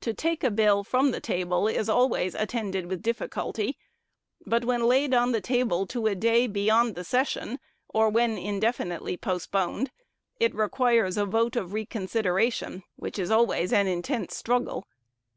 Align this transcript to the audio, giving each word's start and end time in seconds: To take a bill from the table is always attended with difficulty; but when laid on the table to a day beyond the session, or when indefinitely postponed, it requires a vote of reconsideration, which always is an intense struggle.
To 0.00 0.12
take 0.12 0.42
a 0.42 0.50
bill 0.50 0.82
from 0.82 1.12
the 1.12 1.20
table 1.20 1.68
is 1.68 1.88
always 1.88 2.34
attended 2.34 2.86
with 2.86 3.04
difficulty; 3.04 3.78
but 4.44 4.64
when 4.64 4.88
laid 4.88 5.14
on 5.14 5.30
the 5.30 5.40
table 5.40 5.86
to 5.86 6.08
a 6.08 6.16
day 6.16 6.48
beyond 6.48 6.96
the 6.96 7.04
session, 7.04 7.60
or 7.88 8.08
when 8.10 8.36
indefinitely 8.36 9.16
postponed, 9.16 9.92
it 10.40 10.52
requires 10.56 11.16
a 11.16 11.24
vote 11.24 11.54
of 11.54 11.72
reconsideration, 11.72 12.82
which 12.96 13.20
always 13.20 13.66
is 13.70 13.72
an 13.72 13.86
intense 13.86 14.36
struggle. 14.36 14.88